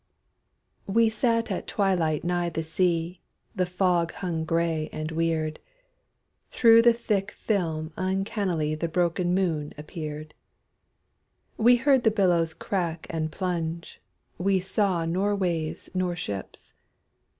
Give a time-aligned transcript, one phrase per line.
[0.87, 3.21] We sat at twilight nigh the sea,
[3.53, 5.59] The fog hung gray and weird.
[6.49, 10.33] Through the thick film uncannily The broken moon appeared.
[11.55, 14.01] We heard the billows crack and plunge,
[14.39, 16.73] We saw nor waves nor ships.